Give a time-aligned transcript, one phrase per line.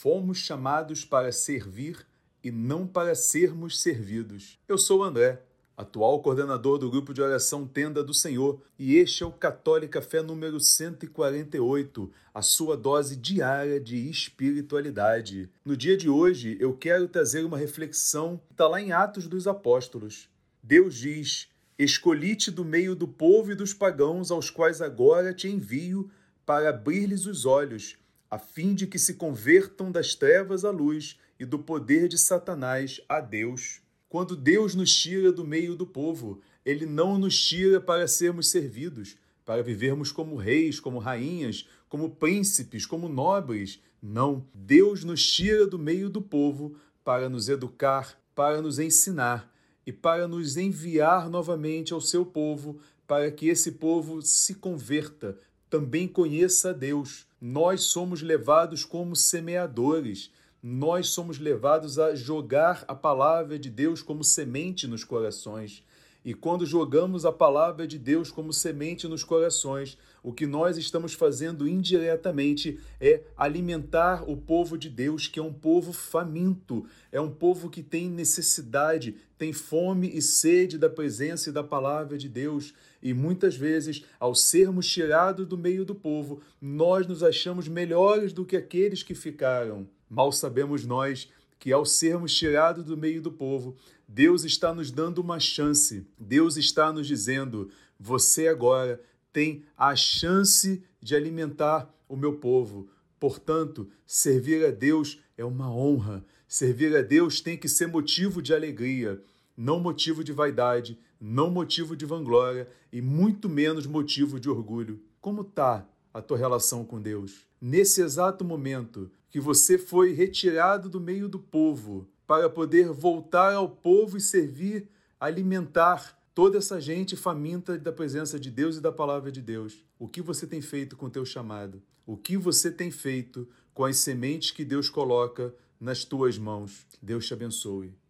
[0.00, 2.06] Fomos chamados para servir
[2.40, 4.56] e não para sermos servidos.
[4.68, 5.42] Eu sou o André,
[5.76, 10.22] atual coordenador do grupo de oração Tenda do Senhor, e este é o Católica Fé
[10.22, 15.50] número 148, a sua dose diária de espiritualidade.
[15.64, 19.48] No dia de hoje, eu quero trazer uma reflexão que está lá em Atos dos
[19.48, 20.28] Apóstolos.
[20.62, 26.08] Deus diz: Escolhi-te do meio do povo e dos pagãos, aos quais agora te envio,
[26.46, 27.98] para abrir-lhes os olhos
[28.30, 33.00] a fim de que se convertam das trevas à luz e do poder de Satanás
[33.08, 33.80] a Deus.
[34.08, 39.16] Quando Deus nos tira do meio do povo, ele não nos tira para sermos servidos,
[39.44, 43.80] para vivermos como reis, como rainhas, como príncipes, como nobres.
[44.02, 49.50] Não, Deus nos tira do meio do povo para nos educar, para nos ensinar
[49.86, 55.38] e para nos enviar novamente ao seu povo, para que esse povo se converta,
[55.70, 62.94] também conheça a Deus nós somos levados como semeadores, nós somos levados a jogar a
[62.94, 65.84] palavra de Deus como semente nos corações.
[66.24, 71.14] E quando jogamos a palavra de Deus como semente nos corações, o que nós estamos
[71.14, 77.30] fazendo indiretamente é alimentar o povo de Deus, que é um povo faminto, é um
[77.30, 82.74] povo que tem necessidade, tem fome e sede da presença e da palavra de Deus.
[83.00, 88.44] E muitas vezes, ao sermos tirados do meio do povo, nós nos achamos melhores do
[88.44, 89.88] que aqueles que ficaram.
[90.10, 91.28] Mal sabemos nós
[91.58, 96.06] que ao sermos tirados do meio do povo, Deus está nos dando uma chance.
[96.18, 99.00] Deus está nos dizendo: você agora
[99.32, 102.88] tem a chance de alimentar o meu povo.
[103.20, 106.24] Portanto, servir a Deus é uma honra.
[106.46, 109.22] Servir a Deus tem que ser motivo de alegria,
[109.56, 115.02] não motivo de vaidade, não motivo de vanglória e muito menos motivo de orgulho.
[115.20, 117.47] Como está a tua relação com Deus?
[117.60, 123.68] Nesse exato momento que você foi retirado do meio do povo para poder voltar ao
[123.68, 129.32] povo e servir, alimentar toda essa gente faminta da presença de Deus e da palavra
[129.32, 129.84] de Deus.
[129.98, 131.82] O que você tem feito com o teu chamado?
[132.06, 136.86] O que você tem feito com as sementes que Deus coloca nas tuas mãos?
[137.02, 137.98] Deus te abençoe.